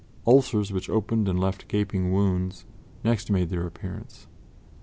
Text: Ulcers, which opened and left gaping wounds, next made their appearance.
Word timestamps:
Ulcers, 0.25 0.71
which 0.71 0.89
opened 0.89 1.27
and 1.29 1.39
left 1.39 1.67
gaping 1.67 2.11
wounds, 2.11 2.65
next 3.03 3.29
made 3.29 3.49
their 3.49 3.67
appearance. 3.67 4.25